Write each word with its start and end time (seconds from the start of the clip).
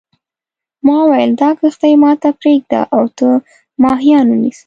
ما 0.85 0.95
وویل 1.03 1.31
دا 1.41 1.49
کښتۍ 1.59 1.93
ما 2.03 2.11
ته 2.21 2.29
پرېږده 2.39 2.81
او 2.95 3.03
ته 3.17 3.27
ماهیان 3.83 4.25
ونیسه. 4.29 4.59